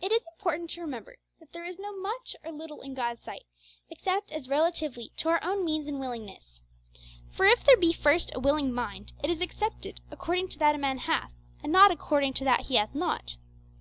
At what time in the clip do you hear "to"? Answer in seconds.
0.70-0.80, 5.16-5.28, 10.50-10.58, 12.34-12.44